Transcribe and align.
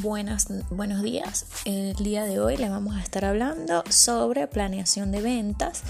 Buenas, 0.00 0.48
buenos 0.70 1.02
días. 1.02 1.44
El 1.66 1.94
día 1.96 2.24
de 2.24 2.40
hoy 2.40 2.56
le 2.56 2.70
vamos 2.70 2.96
a 2.96 3.02
estar 3.02 3.26
hablando 3.26 3.84
sobre 3.90 4.46
planeación 4.46 5.12
de 5.12 5.20
ventas 5.20 5.82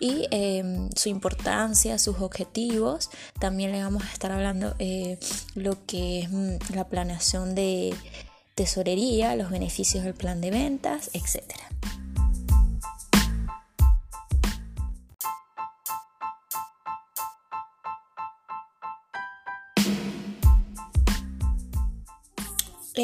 y 0.00 0.26
em, 0.32 0.90
su 0.96 1.08
importancia, 1.08 2.00
sus 2.00 2.18
objetivos. 2.18 3.10
También 3.38 3.70
le 3.70 3.80
vamos 3.80 4.02
a 4.02 4.12
estar 4.12 4.32
hablando 4.32 4.74
eh, 4.80 5.20
lo 5.54 5.86
que 5.86 6.22
es 6.22 6.30
mm, 6.32 6.74
la 6.74 6.88
planeación 6.88 7.54
de 7.54 7.94
tesorería, 8.56 9.36
los 9.36 9.50
beneficios 9.50 10.02
del 10.02 10.14
plan 10.14 10.40
de 10.40 10.50
ventas, 10.50 11.10
etcétera. 11.12 11.62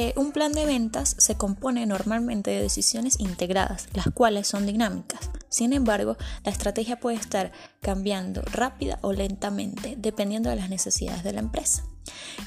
Eh, 0.03 0.15
un 0.17 0.33
plan 0.33 0.53
de 0.53 0.65
ventas 0.65 1.15
se 1.19 1.35
compone 1.35 1.85
normalmente 1.85 2.51
de 2.51 2.63
decisiones 2.63 3.21
integradas, 3.21 3.87
las 3.93 4.07
cuales 4.15 4.47
son 4.47 4.65
dinámicas. 4.65 5.29
Sin 5.51 5.75
embargo, 5.75 6.17
la 6.43 6.51
estrategia 6.51 6.99
puede 6.99 7.19
estar 7.19 7.53
cambiando 7.83 8.41
rápida 8.41 8.99
o 9.03 9.13
lentamente, 9.13 9.97
dependiendo 9.99 10.49
de 10.49 10.57
las 10.57 10.71
necesidades 10.71 11.23
de 11.23 11.35
la 11.35 11.41
empresa. 11.41 11.85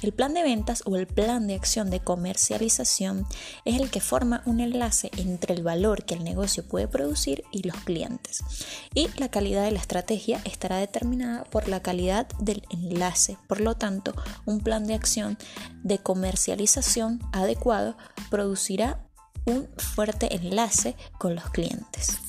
El 0.02 0.14
plan 0.14 0.34
de 0.34 0.44
ventas 0.44 0.84
o 0.86 0.96
el 0.96 1.08
plan 1.08 1.48
de 1.48 1.56
acción 1.56 1.90
de 1.90 2.00
comercialización 2.00 3.26
es 3.66 3.80
el 3.80 3.90
que 3.90 4.02
forma 4.02 4.42
un 4.46 4.60
enlace 4.60 5.10
entre 5.18 5.54
el 5.54 5.64
valor 5.64 6.06
que 6.06 6.16
el 6.16 6.24
negocio 6.24 6.68
puede 6.68 6.88
producir 6.88 7.44
y 7.52 7.64
los 7.64 7.78
clientes. 7.78 8.44
Y 8.94 9.08
la 9.18 9.30
calidad 9.30 9.64
de 9.64 9.72
la 9.72 9.80
estrategia 9.80 10.42
estará 10.46 10.78
determinada 10.78 11.44
por 11.46 11.68
la 11.68 11.82
calidad 11.82 12.28
del 12.40 12.64
enlace. 12.70 13.38
Por 13.48 13.62
lo 13.62 13.76
tanto, 13.76 14.14
un 14.46 14.60
plan 14.60 14.86
de 14.88 14.96
acción 14.96 15.38
de 15.84 16.00
comercialización 16.00 17.22
adecuado 17.32 17.96
producirá 18.30 19.06
un 19.46 19.68
fuerte 19.78 20.36
enlace 20.36 20.96
con 21.18 21.36
los 21.36 21.50
clientes. 21.50 22.23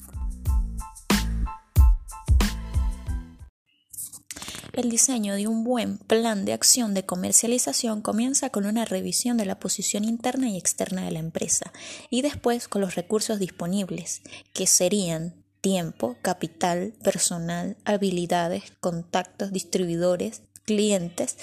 El 4.74 4.90
diseño 4.90 5.36
de 5.36 5.46
un 5.46 5.62
buen 5.62 5.98
plan 5.98 6.44
de 6.44 6.52
acción 6.52 6.94
de 6.94 7.06
comercialización 7.06 8.02
comienza 8.02 8.50
con 8.50 8.66
una 8.66 8.84
revisión 8.84 9.36
de 9.36 9.46
la 9.46 9.60
posición 9.60 10.02
interna 10.04 10.50
y 10.50 10.56
externa 10.56 11.04
de 11.04 11.12
la 11.12 11.20
empresa 11.20 11.72
y 12.10 12.22
después 12.22 12.66
con 12.66 12.80
los 12.80 12.96
recursos 12.96 13.38
disponibles, 13.38 14.22
que 14.52 14.66
serían 14.66 15.34
tiempo, 15.60 16.16
capital, 16.22 16.92
personal, 17.04 17.76
habilidades, 17.84 18.72
contactos, 18.80 19.52
distribuidores, 19.52 20.42
clientes, 20.64 21.36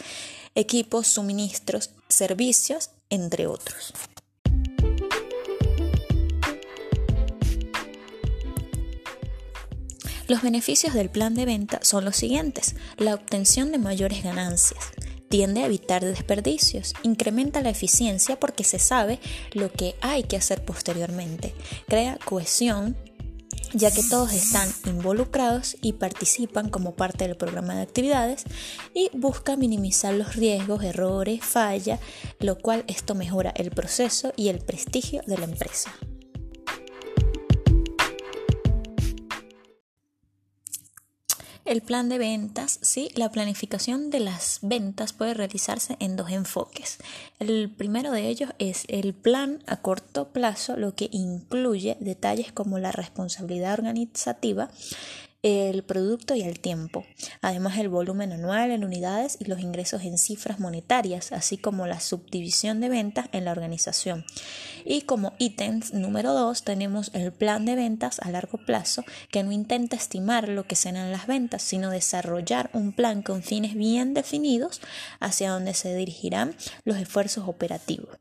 equipos, 0.54 1.08
suministros, 1.08 1.92
servicios, 2.10 2.90
entre 3.10 3.48
otros. 3.48 3.94
Los 10.32 10.44
beneficios 10.44 10.94
del 10.94 11.10
plan 11.10 11.36
de 11.36 11.44
venta 11.44 11.80
son 11.82 12.06
los 12.06 12.16
siguientes. 12.16 12.78
La 12.96 13.16
obtención 13.16 13.74
de 13.74 13.78
mayores 13.78 14.24
ganancias. 14.24 14.80
Tiende 15.28 15.62
a 15.62 15.66
evitar 15.66 16.06
desperdicios, 16.06 16.94
incrementa 17.04 17.60
la 17.60 17.70
eficiencia 17.70 18.40
porque 18.40 18.64
se 18.64 18.80
sabe 18.80 19.20
lo 19.52 19.70
que 19.74 19.94
hay 20.00 20.24
que 20.24 20.38
hacer 20.38 20.64
posteriormente, 20.64 21.54
crea 21.86 22.18
cohesión 22.24 22.96
ya 23.74 23.92
que 23.92 24.04
todos 24.04 24.32
están 24.32 24.70
involucrados 24.86 25.76
y 25.82 25.94
participan 25.94 26.70
como 26.70 26.96
parte 26.96 27.28
del 27.28 27.36
programa 27.36 27.76
de 27.76 27.82
actividades 27.82 28.46
y 28.94 29.10
busca 29.14 29.58
minimizar 29.58 30.14
los 30.14 30.38
riesgos, 30.38 30.82
errores, 30.82 31.44
falla, 31.44 32.00
lo 32.40 32.58
cual 32.58 32.86
esto 32.88 33.16
mejora 33.16 33.52
el 33.58 33.72
proceso 33.72 34.32
y 34.38 34.48
el 34.48 34.60
prestigio 34.60 35.24
de 35.28 35.38
la 35.38 35.46
empresa. 35.46 35.94
El 41.64 41.82
plan 41.82 42.10
de 42.10 42.18
ventas, 42.18 42.80
sí, 42.82 43.12
la 43.16 43.30
planificación 43.30 44.10
de 44.10 44.20
las 44.20 44.60
ventas 44.64 45.14
puede 45.14 45.36
realizarse 45.36 45.96
en 46.00 46.16
dos 46.16 46.32
enfoques. 46.32 46.98
El 47.40 47.70
primero 47.70 48.12
de 48.12 48.28
ellos 48.28 48.50
es 48.58 48.86
el 48.88 49.14
plan 49.14 49.64
a 49.68 49.78
corto 49.78 50.30
plazo, 50.30 50.76
lo 50.76 50.96
que 50.96 51.10
incluye 51.12 51.98
detalles 52.00 52.52
como 52.52 52.80
la 52.80 52.92
responsabilidad 52.92 53.74
organizativa, 53.74 54.72
el 55.44 55.84
producto 55.84 56.36
y 56.36 56.44
el 56.44 56.60
tiempo, 56.60 57.04
además 57.42 57.80
el 57.80 57.90
volumen 57.90 58.32
anual 58.32 58.70
en 58.70 58.84
unidades 58.84 59.38
y 59.40 59.46
los 59.46 59.60
ingresos 59.60 60.04
en 60.04 60.20
cifras 60.20 60.60
monetarias, 60.60 61.32
así 61.32 61.58
como 61.58 61.88
la 61.88 62.00
subdivisión 62.00 62.80
de 62.80 62.90
ventas 62.90 63.28
en 63.32 63.46
la 63.46 63.52
organización. 63.52 64.24
Y 64.86 65.02
como 65.02 65.34
ítems 65.40 65.94
número 65.94 66.34
2 66.34 66.64
tenemos 66.64 67.10
el 67.14 67.32
plan 67.32 67.66
de 67.66 67.76
ventas 67.76 68.20
a 68.20 68.30
largo 68.30 68.60
plazo, 68.60 69.04
que 69.32 69.44
no 69.44 69.52
intenta 69.52 69.96
estimar 69.96 70.48
lo 70.48 70.68
que 70.68 70.76
serán 70.76 71.12
las 71.12 71.26
ventas, 71.26 71.64
sino 71.64 71.90
desarrollar 71.90 72.70
un 72.74 72.92
plan 72.92 73.24
con 73.24 73.42
fines 73.42 73.74
bien 73.74 74.14
definidos 74.14 74.80
hacia 75.20 75.52
donde 75.52 75.74
se 75.74 75.96
dirigirán 75.96 76.56
los 76.84 76.98
esfuerzos 76.98 77.48
operativos. 77.48 78.16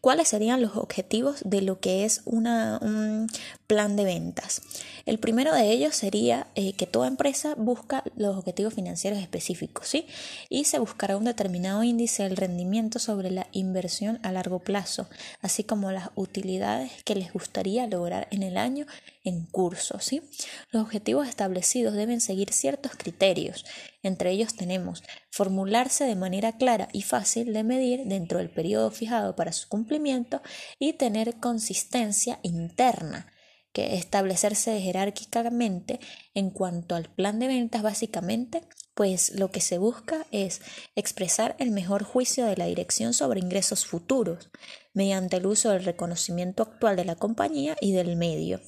¿Cuáles 0.00 0.28
serían 0.28 0.62
los 0.62 0.76
objetivos 0.76 1.42
de 1.44 1.60
lo 1.60 1.78
que 1.78 2.06
es 2.06 2.22
un 2.24 3.28
plan 3.68 3.94
de 3.94 4.04
ventas? 4.04 4.62
El 5.06 5.18
primero 5.18 5.54
de 5.54 5.70
ellos 5.70 5.94
sería 5.94 6.48
eh, 6.54 6.72
que 6.72 6.86
toda 6.86 7.06
empresa 7.06 7.54
busca 7.54 8.02
los 8.16 8.36
objetivos 8.36 8.74
financieros 8.74 9.20
específicos, 9.20 9.86
¿sí? 9.86 10.06
Y 10.48 10.64
se 10.64 10.78
buscará 10.78 11.16
un 11.16 11.24
determinado 11.24 11.84
índice 11.84 12.24
del 12.24 12.36
rendimiento 12.36 12.98
sobre 12.98 13.30
la 13.30 13.46
inversión 13.52 14.18
a 14.22 14.32
largo 14.32 14.58
plazo, 14.58 15.08
así 15.40 15.64
como 15.64 15.92
las 15.92 16.10
utilidades 16.14 16.90
que 17.04 17.14
les 17.14 17.32
gustaría 17.32 17.86
lograr 17.86 18.26
en 18.30 18.42
el 18.42 18.56
año 18.56 18.86
en 19.24 19.44
curso, 19.44 19.98
¿sí? 20.00 20.22
Los 20.70 20.82
objetivos 20.82 21.28
establecidos 21.28 21.94
deben 21.94 22.20
seguir 22.20 22.52
ciertos 22.52 22.92
criterios. 22.96 23.64
Entre 24.02 24.30
ellos 24.30 24.54
tenemos 24.54 25.02
formularse 25.30 26.04
de 26.04 26.16
manera 26.16 26.56
clara 26.56 26.88
y 26.92 27.02
fácil 27.02 27.52
de 27.52 27.64
medir 27.64 28.04
dentro 28.06 28.38
del 28.38 28.50
periodo 28.50 28.90
fijado 28.90 29.36
para 29.36 29.52
su 29.52 29.68
cumplimiento 29.68 30.42
y 30.78 30.94
tener 30.94 31.36
consistencia 31.36 32.40
interna 32.42 33.32
que 33.78 33.94
establecerse 33.94 34.80
jerárquicamente 34.80 36.00
en 36.34 36.50
cuanto 36.50 36.96
al 36.96 37.08
plan 37.08 37.38
de 37.38 37.46
ventas 37.46 37.82
básicamente 37.82 38.62
pues 38.94 39.30
lo 39.38 39.52
que 39.52 39.60
se 39.60 39.78
busca 39.78 40.26
es 40.32 40.60
expresar 40.96 41.54
el 41.60 41.70
mejor 41.70 42.02
juicio 42.02 42.46
de 42.46 42.56
la 42.56 42.64
dirección 42.64 43.14
sobre 43.14 43.38
ingresos 43.38 43.86
futuros, 43.86 44.50
mediante 44.92 45.36
el 45.36 45.46
uso 45.46 45.70
del 45.70 45.84
reconocimiento 45.84 46.64
actual 46.64 46.96
de 46.96 47.04
la 47.04 47.14
compañía 47.14 47.76
y 47.80 47.92
del 47.92 48.16
medio, 48.16 48.60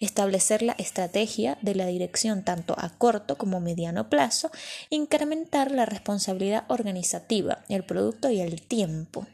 establecer 0.00 0.62
la 0.62 0.72
estrategia 0.72 1.56
de 1.62 1.76
la 1.76 1.86
dirección 1.86 2.42
tanto 2.42 2.74
a 2.76 2.98
corto 2.98 3.38
como 3.38 3.60
mediano 3.60 4.10
plazo, 4.10 4.50
incrementar 4.90 5.70
la 5.70 5.86
responsabilidad 5.86 6.64
organizativa, 6.66 7.64
el 7.68 7.84
producto 7.84 8.28
y 8.28 8.40
el 8.40 8.62
tiempo. 8.62 9.28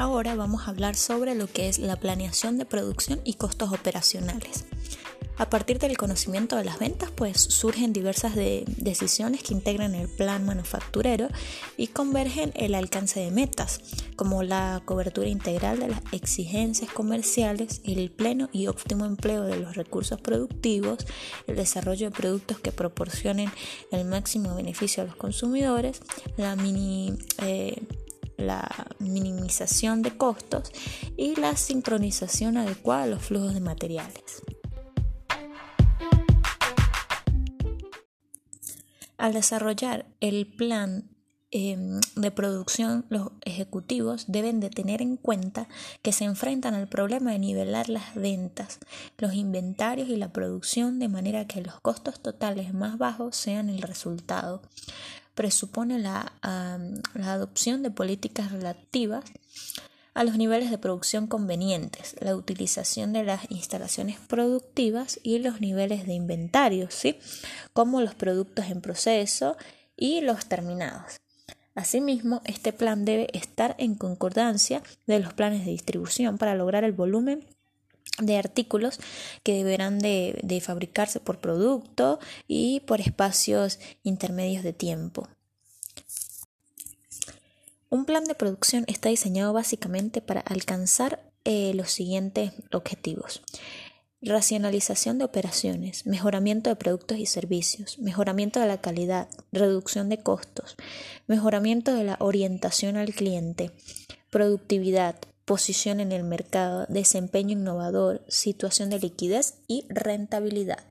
Ahora 0.00 0.34
vamos 0.34 0.62
a 0.62 0.70
hablar 0.70 0.96
sobre 0.96 1.34
lo 1.34 1.46
que 1.46 1.68
es 1.68 1.78
la 1.78 1.94
planeación 1.94 2.56
de 2.56 2.64
producción 2.64 3.20
y 3.22 3.34
costos 3.34 3.70
operacionales. 3.70 4.64
A 5.36 5.50
partir 5.50 5.78
del 5.78 5.98
conocimiento 5.98 6.56
de 6.56 6.64
las 6.64 6.78
ventas, 6.78 7.10
pues 7.10 7.38
surgen 7.38 7.92
diversas 7.92 8.34
decisiones 8.34 9.42
que 9.42 9.52
integran 9.52 9.94
el 9.94 10.08
plan 10.08 10.46
manufacturero 10.46 11.28
y 11.76 11.88
convergen 11.88 12.50
el 12.54 12.74
alcance 12.74 13.20
de 13.20 13.30
metas, 13.30 13.82
como 14.16 14.42
la 14.42 14.80
cobertura 14.86 15.28
integral 15.28 15.80
de 15.80 15.88
las 15.88 16.00
exigencias 16.12 16.90
comerciales, 16.90 17.82
el 17.84 18.10
pleno 18.10 18.48
y 18.52 18.68
óptimo 18.68 19.04
empleo 19.04 19.42
de 19.42 19.58
los 19.58 19.76
recursos 19.76 20.18
productivos, 20.18 21.04
el 21.46 21.56
desarrollo 21.56 22.08
de 22.08 22.16
productos 22.16 22.58
que 22.58 22.72
proporcionen 22.72 23.52
el 23.92 24.06
máximo 24.06 24.54
beneficio 24.54 25.02
a 25.02 25.06
los 25.06 25.16
consumidores, 25.16 26.00
la 26.38 26.56
mini 26.56 27.18
eh, 27.42 27.82
la 28.40 28.68
minimización 28.98 30.02
de 30.02 30.16
costos 30.16 30.72
y 31.16 31.36
la 31.36 31.56
sincronización 31.56 32.56
adecuada 32.56 33.04
de 33.04 33.10
los 33.12 33.22
flujos 33.22 33.54
de 33.54 33.60
materiales. 33.60 34.42
Al 39.20 39.34
desarrollar 39.34 40.06
el 40.20 40.46
plan 40.46 41.10
em, 41.50 42.00
de 42.16 42.30
producción, 42.30 43.04
los 43.10 43.32
ejecutivos 43.44 44.24
deben 44.28 44.60
de 44.60 44.70
tener 44.70 45.02
en 45.02 45.18
cuenta 45.18 45.68
que 46.00 46.12
se 46.12 46.24
enfrentan 46.24 46.72
al 46.72 46.88
problema 46.88 47.32
de 47.32 47.38
nivelar 47.38 47.90
las 47.90 48.14
ventas, 48.14 48.78
los 49.18 49.34
inventarios 49.34 50.08
y 50.08 50.16
la 50.16 50.32
producción 50.32 50.98
de 50.98 51.08
manera 51.08 51.46
que 51.46 51.60
los 51.60 51.78
costos 51.80 52.22
totales 52.22 52.72
más 52.72 52.96
bajos 52.96 53.36
sean 53.36 53.68
el 53.68 53.82
resultado 53.82 54.62
presupone 55.40 55.98
la, 55.98 56.34
adopción 57.24 57.82
de 57.82 57.90
políticas 57.90 58.52
relativas 58.52 59.24
a 60.12 60.22
los 60.22 60.36
niveles 60.36 60.70
de 60.70 60.76
producción 60.76 61.28
convenientes, 61.28 62.14
la 62.20 62.36
utilización 62.36 63.14
de 63.14 63.24
las 63.24 63.50
instalaciones 63.50 64.18
productivas 64.18 65.18
y 65.22 65.38
los 65.38 65.62
niveles 65.62 66.06
de 66.06 66.12
inventario, 66.12 66.90
¿sí? 66.90 67.18
como 67.72 68.02
los 68.02 68.14
productos 68.14 68.66
en 68.66 68.82
proceso 68.82 69.56
y 69.96 70.20
los 70.20 70.44
terminados. 70.44 71.22
Asimismo, 71.74 72.42
este 72.44 72.74
plan 72.74 73.06
debe 73.06 73.28
estar 73.32 73.76
en 73.78 73.94
concordancia 73.94 74.82
de 75.06 75.20
los 75.20 75.32
planes 75.32 75.64
de 75.64 75.70
distribución 75.70 76.36
para 76.36 76.54
lograr 76.54 76.84
el 76.84 76.92
volumen 76.92 77.46
de 78.18 78.36
artículos 78.36 78.98
que 79.42 79.54
deberán 79.54 79.98
de, 79.98 80.38
de, 80.42 80.60
fabricarse 80.60 81.20
por 81.20 81.40
producto 81.40 82.20
y 82.46 82.80
por 82.80 83.00
espacios 83.00 83.78
intermedios 84.02 84.62
de 84.62 84.72
tiempo. 84.72 85.28
Un 87.88 88.04
plan 88.04 88.24
de 88.24 88.34
producción 88.34 88.84
está 88.86 89.08
diseñado 89.08 89.52
básicamente 89.52 90.20
para 90.20 90.40
alcanzar 90.42 91.20
eh, 91.44 91.72
los 91.74 91.90
siguientes 91.90 92.52
objetivos. 92.70 93.42
Racionalización 94.22 95.16
de 95.16 95.24
operaciones, 95.24 96.06
mejoramiento 96.06 96.68
de 96.68 96.76
productos 96.76 97.18
y 97.18 97.24
servicios, 97.24 97.98
mejoramiento 97.98 98.60
de 98.60 98.66
la 98.66 98.80
calidad, 98.80 99.28
reducción 99.50 100.10
de 100.10 100.18
costos, 100.22 100.76
mejoramiento 101.26 101.94
de 101.94 102.04
la 102.04 102.16
orientación 102.20 102.98
al 102.98 103.14
cliente, 103.14 103.70
productividad, 104.30 105.16
posición 105.50 105.98
en 105.98 106.12
el 106.12 106.22
mercado, 106.22 106.86
desempeño 106.88 107.54
innovador, 107.58 108.24
situación 108.28 108.88
de 108.88 109.00
liquidez 109.00 109.54
y 109.66 109.84
rentabilidad. 109.88 110.84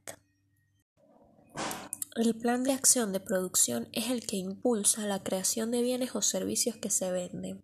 El 2.17 2.35
plan 2.35 2.65
de 2.65 2.73
acción 2.73 3.13
de 3.13 3.21
producción 3.21 3.87
es 3.93 4.09
el 4.09 4.27
que 4.27 4.35
impulsa 4.35 5.07
la 5.07 5.23
creación 5.23 5.71
de 5.71 5.81
bienes 5.81 6.13
o 6.13 6.21
servicios 6.21 6.75
que 6.75 6.89
se 6.89 7.09
venden. 7.09 7.63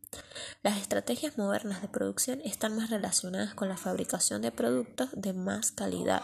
Las 0.64 0.78
estrategias 0.78 1.38
modernas 1.38 1.82
de 1.82 1.90
producción 1.90 2.40
están 2.46 2.78
más 2.78 2.90
relacionadas 2.90 3.54
con 3.56 3.68
la 3.68 3.76
fabricación 3.76 4.42
de 4.42 4.54
productos 4.54 5.10
de 5.18 5.34
más 5.34 5.74
calidad, 5.74 6.22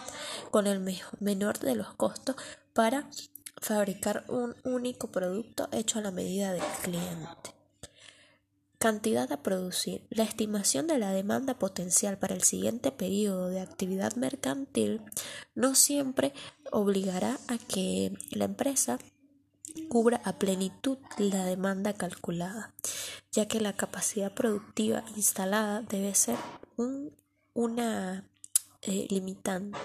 con 0.52 0.68
el 0.68 0.80
menor 1.20 1.60
de 1.60 1.76
los 1.76 1.94
costos 1.96 2.38
para 2.72 3.10
fabricar 3.58 4.24
un 4.30 4.56
único 4.64 5.12
producto 5.12 5.68
hecho 5.74 6.00
a 6.00 6.04
la 6.04 6.12
medida 6.12 6.54
del 6.54 6.64
cliente. 6.82 7.61
Cantidad 8.81 9.31
a 9.31 9.44
producir. 9.44 10.07
La 10.10 10.24
estimación 10.24 10.88
de 10.88 10.98
la 10.98 11.12
demanda 11.12 11.60
potencial 11.60 12.18
para 12.18 12.33
el 12.33 12.42
siguiente 12.42 12.92
periodo 12.92 13.50
de 13.50 13.62
actividad 13.62 14.16
mercantil 14.16 15.04
no 15.54 15.75
siempre 15.75 16.33
obligará 16.72 17.38
a 17.48 17.60
que 17.60 18.12
la 18.31 18.45
empresa 18.45 18.98
cubra 19.88 20.19
a 20.25 20.39
plenitud 20.39 20.98
la 21.19 21.45
demanda 21.45 21.94
calculada, 21.94 22.74
ya 23.31 23.48
que 23.48 23.62
la 23.62 23.74
capacidad 23.74 24.33
productiva 24.33 25.04
instalada 25.16 25.84
debe 25.84 26.16
ser 26.16 26.38
una 27.54 28.27
eh, 28.81 29.06
limitante. 29.12 29.77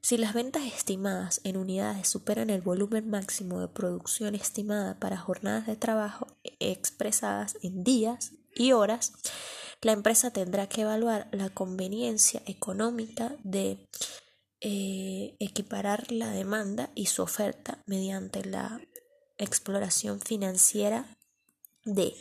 Si 0.00 0.16
las 0.16 0.32
ventas 0.32 0.64
estimadas 0.64 1.40
en 1.44 1.56
unidades 1.56 2.08
superan 2.08 2.50
el 2.50 2.62
volumen 2.62 3.10
máximo 3.10 3.60
de 3.60 3.68
producción 3.68 4.34
estimada 4.34 4.98
para 4.98 5.18
jornadas 5.18 5.66
de 5.66 5.76
trabajo 5.76 6.26
expresadas 6.60 7.58
en 7.62 7.84
días 7.84 8.32
y 8.54 8.72
horas, 8.72 9.12
la 9.82 9.92
empresa 9.92 10.32
tendrá 10.32 10.68
que 10.68 10.82
evaluar 10.82 11.28
la 11.32 11.50
conveniencia 11.50 12.42
económica 12.46 13.36
de 13.44 13.86
eh, 14.60 15.36
equiparar 15.38 16.10
la 16.10 16.30
demanda 16.30 16.90
y 16.94 17.06
su 17.06 17.22
oferta 17.22 17.82
mediante 17.86 18.44
la 18.44 18.80
exploración 19.36 20.20
financiera 20.20 21.16
de 21.84 22.16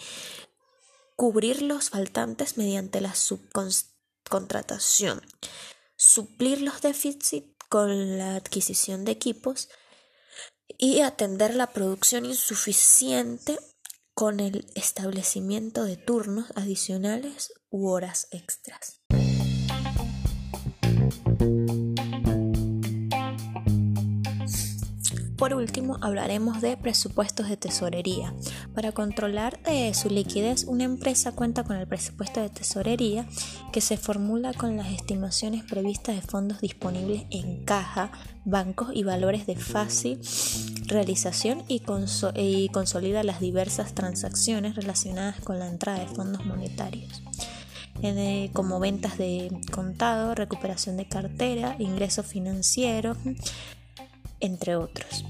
cubrir 1.15 1.63
los 1.63 1.89
faltantes 1.89 2.57
mediante 2.57 3.01
la 3.01 3.15
subcontratación, 3.15 5.21
suplir 5.95 6.61
los 6.61 6.81
déficits 6.81 7.56
con 7.69 8.17
la 8.17 8.35
adquisición 8.35 9.05
de 9.05 9.11
equipos 9.11 9.69
y 10.77 11.01
atender 11.01 11.55
la 11.55 11.67
producción 11.67 12.25
insuficiente 12.25 13.59
con 14.13 14.39
el 14.39 14.65
establecimiento 14.75 15.83
de 15.83 15.97
turnos 15.97 16.47
adicionales 16.55 17.53
u 17.69 17.87
horas 17.89 18.27
extras. 18.31 19.01
Por 25.37 25.53
último, 25.53 25.99
hablaremos 26.01 26.61
de 26.61 26.75
presupuestos 26.77 27.47
de 27.47 27.57
tesorería. 27.57 28.33
Para 28.77 28.91
controlar 28.91 29.59
eh, 29.65 29.91
su 29.95 30.07
liquidez, 30.07 30.65
una 30.65 30.83
empresa 30.83 31.31
cuenta 31.31 31.63
con 31.63 31.77
el 31.77 31.87
presupuesto 31.87 32.41
de 32.41 32.49
tesorería 32.49 33.25
que 33.73 33.81
se 33.81 33.97
formula 33.97 34.53
con 34.53 34.77
las 34.77 34.91
estimaciones 34.91 35.63
previstas 35.63 36.15
de 36.15 36.21
fondos 36.21 36.61
disponibles 36.61 37.23
en 37.31 37.65
caja, 37.65 38.11
bancos 38.45 38.89
y 38.93 39.01
valores 39.01 39.47
de 39.47 39.55
fácil 39.55 40.21
realización 40.85 41.63
y, 41.67 41.81
y 42.35 42.69
consolida 42.69 43.23
las 43.23 43.39
diversas 43.39 43.95
transacciones 43.95 44.75
relacionadas 44.75 45.39
con 45.39 45.57
la 45.57 45.67
entrada 45.67 46.01
de 46.01 46.13
fondos 46.13 46.45
monetarios 46.45 47.23
como 48.53 48.79
ventas 48.79 49.17
de 49.17 49.49
contado, 49.71 50.35
recuperación 50.35 50.97
de 50.97 51.07
cartera, 51.07 51.75
ingresos 51.79 52.27
financieros, 52.27 53.17
entre 54.39 54.75
otros. 54.75 55.25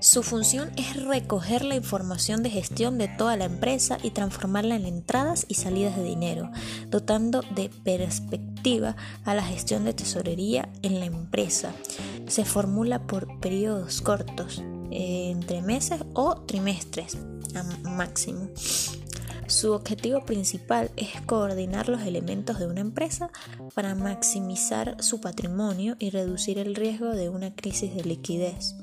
Su 0.00 0.22
función 0.22 0.70
es 0.76 1.02
recoger 1.02 1.64
la 1.64 1.74
información 1.74 2.42
de 2.42 2.50
gestión 2.50 2.98
de 2.98 3.08
toda 3.08 3.36
la 3.36 3.44
empresa 3.44 3.98
y 4.02 4.10
transformarla 4.10 4.76
en 4.76 4.86
entradas 4.86 5.46
y 5.48 5.54
salidas 5.54 5.96
de 5.96 6.04
dinero, 6.04 6.50
dotando 6.88 7.42
de 7.54 7.68
perspectiva 7.68 8.96
a 9.24 9.34
la 9.34 9.42
gestión 9.42 9.84
de 9.84 9.94
tesorería 9.94 10.68
en 10.82 11.00
la 11.00 11.06
empresa. 11.06 11.72
Se 12.26 12.44
formula 12.44 13.06
por 13.06 13.40
periodos 13.40 14.00
cortos, 14.00 14.62
entre 14.90 15.62
meses 15.62 16.00
o 16.14 16.36
trimestres 16.42 17.18
máximo. 17.82 18.48
Su 19.46 19.72
objetivo 19.72 20.24
principal 20.24 20.90
es 20.96 21.20
coordinar 21.22 21.88
los 21.88 22.02
elementos 22.02 22.58
de 22.58 22.66
una 22.66 22.80
empresa 22.80 23.30
para 23.74 23.94
maximizar 23.94 24.96
su 25.02 25.20
patrimonio 25.20 25.96
y 25.98 26.10
reducir 26.10 26.58
el 26.58 26.74
riesgo 26.74 27.10
de 27.10 27.28
una 27.28 27.54
crisis 27.54 27.94
de 27.94 28.04
liquidez 28.04 28.74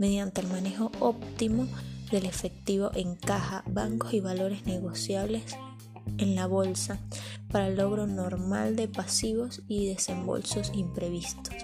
mediante 0.00 0.40
el 0.40 0.48
manejo 0.48 0.90
óptimo 0.98 1.68
del 2.10 2.24
efectivo 2.24 2.90
en 2.94 3.14
caja, 3.16 3.62
bancos 3.66 4.14
y 4.14 4.20
valores 4.20 4.64
negociables 4.64 5.42
en 6.16 6.34
la 6.34 6.46
bolsa 6.46 6.98
para 7.52 7.68
el 7.68 7.76
logro 7.76 8.06
normal 8.06 8.76
de 8.76 8.88
pasivos 8.88 9.62
y 9.68 9.88
desembolsos 9.88 10.72
imprevistos. 10.74 11.54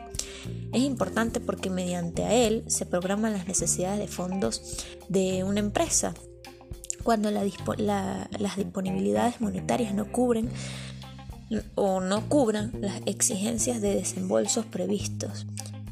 Es 0.74 0.82
importante 0.82 1.40
porque 1.40 1.70
mediante 1.70 2.24
a 2.24 2.34
él 2.34 2.62
se 2.66 2.84
programan 2.84 3.32
las 3.32 3.48
necesidades 3.48 3.98
de 3.98 4.06
fondos 4.06 4.84
de 5.08 5.42
una 5.42 5.60
empresa 5.60 6.12
cuando 7.02 7.30
las 7.30 7.44
disponibilidades 8.56 9.40
monetarias 9.40 9.94
no 9.94 10.12
cubren 10.12 10.50
o 11.74 12.00
no 12.00 12.28
cubran 12.28 12.72
las 12.80 13.00
exigencias 13.06 13.80
de 13.80 13.94
desembolsos 13.94 14.66
previstos. 14.66 15.46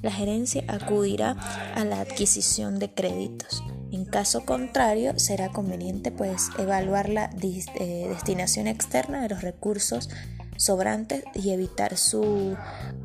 La 0.04 0.12
gerencia 0.12 0.62
acudirá 0.68 1.30
a 1.74 1.82
la 1.86 2.00
adquisición 2.00 2.78
de 2.78 2.92
créditos. 2.92 3.64
En 3.90 4.04
caso 4.04 4.44
contrario, 4.44 5.18
será 5.18 5.48
conveniente 5.48 6.12
pues, 6.12 6.50
evaluar 6.58 7.08
la 7.08 7.30
eh, 7.40 8.06
destinación 8.10 8.66
externa 8.66 9.22
de 9.22 9.30
los 9.30 9.40
recursos 9.40 10.10
sobrantes 10.58 11.24
y 11.32 11.52
evitar 11.52 11.96
su 11.96 12.54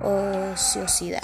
ociosidad. 0.01 1.23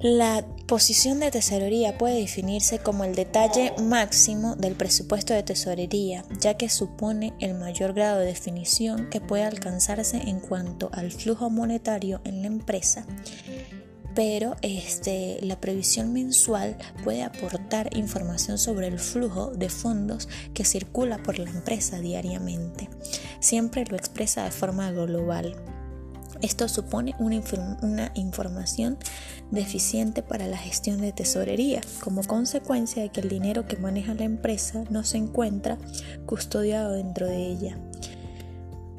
La 0.00 0.46
posición 0.66 1.20
de 1.20 1.30
tesorería 1.30 1.98
puede 1.98 2.20
definirse 2.20 2.78
como 2.78 3.04
el 3.04 3.14
detalle 3.14 3.72
máximo 3.82 4.56
del 4.56 4.74
presupuesto 4.74 5.34
de 5.34 5.42
tesorería, 5.42 6.24
ya 6.40 6.54
que 6.54 6.68
supone 6.68 7.34
el 7.40 7.54
mayor 7.54 7.92
grado 7.92 8.20
de 8.20 8.26
definición 8.26 9.10
que 9.10 9.20
puede 9.20 9.44
alcanzarse 9.44 10.16
en 10.16 10.40
cuanto 10.40 10.90
al 10.92 11.12
flujo 11.12 11.50
monetario 11.50 12.20
en 12.24 12.40
la 12.40 12.46
empresa. 12.46 13.06
Pero 14.14 14.56
este, 14.62 15.38
la 15.42 15.60
previsión 15.60 16.12
mensual 16.12 16.76
puede 17.02 17.24
aportar 17.24 17.96
información 17.96 18.58
sobre 18.58 18.86
el 18.86 19.00
flujo 19.00 19.50
de 19.50 19.68
fondos 19.68 20.28
que 20.54 20.64
circula 20.64 21.18
por 21.18 21.38
la 21.38 21.50
empresa 21.50 21.98
diariamente. 21.98 22.88
Siempre 23.40 23.84
lo 23.84 23.96
expresa 23.96 24.44
de 24.44 24.52
forma 24.52 24.92
global. 24.92 25.56
Esto 26.42 26.68
supone 26.68 27.14
una, 27.18 28.12
información 28.14 28.98
deficiente 29.50 30.22
para 30.22 30.46
la 30.46 30.56
gestión 30.56 31.00
de 31.00 31.12
tesorería, 31.12 31.80
como 32.02 32.22
consecuencia 32.22 33.02
de 33.02 33.10
que 33.10 33.20
el 33.20 33.28
dinero 33.28 33.66
que 33.66 33.76
maneja 33.76 34.14
la 34.14 34.24
empresa 34.24 34.84
no 34.90 35.04
se 35.04 35.18
encuentra 35.18 35.78
custodiado 36.26 36.92
dentro 36.92 37.26
de 37.26 37.46
ella. 37.46 37.78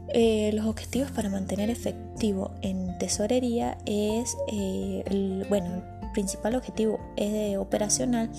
Eh, 0.10 0.52
los 0.54 0.66
objetivos 0.66 1.12
para 1.12 1.30
mantener 1.30 1.70
efectivo 1.70 2.52
en 2.62 2.98
tesorería 2.98 3.78
es, 3.86 4.38
eh, 4.52 5.04
el, 5.08 5.46
bueno, 5.50 5.84
el 6.02 6.12
principal 6.14 6.56
objetivo 6.56 7.00
es 7.18 7.58
operacional, 7.58 8.30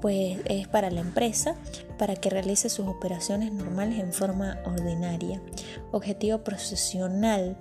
pues 0.00 0.38
es 0.44 0.68
para 0.68 0.90
la 0.90 1.00
empresa 1.00 1.56
para 1.98 2.14
que 2.14 2.30
realice 2.30 2.68
sus 2.68 2.86
operaciones 2.86 3.52
normales 3.52 3.98
en 3.98 4.12
forma 4.12 4.58
ordinaria. 4.64 5.40
Objetivo 5.90 6.38
profesional 6.38 7.56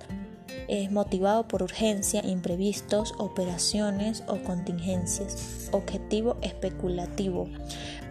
es 0.67 0.91
motivado 0.91 1.47
por 1.47 1.63
urgencia, 1.63 2.25
imprevistos, 2.25 3.13
operaciones 3.17 4.23
o 4.27 4.37
contingencias. 4.43 5.69
Objetivo 5.71 6.37
especulativo 6.41 7.47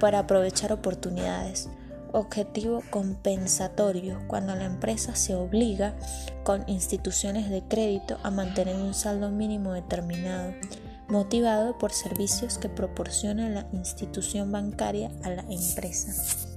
para 0.00 0.20
aprovechar 0.20 0.72
oportunidades. 0.72 1.68
Objetivo 2.12 2.82
compensatorio 2.90 4.22
cuando 4.26 4.54
la 4.54 4.64
empresa 4.64 5.14
se 5.16 5.34
obliga 5.34 5.96
con 6.44 6.64
instituciones 6.68 7.50
de 7.50 7.62
crédito 7.62 8.18
a 8.22 8.30
mantener 8.30 8.76
un 8.76 8.94
saldo 8.94 9.30
mínimo 9.30 9.72
determinado 9.72 10.54
motivado 11.08 11.78
por 11.78 11.92
servicios 11.92 12.58
que 12.58 12.68
proporciona 12.68 13.48
la 13.48 13.66
institución 13.72 14.50
bancaria 14.50 15.10
a 15.22 15.30
la 15.30 15.42
empresa. 15.42 16.55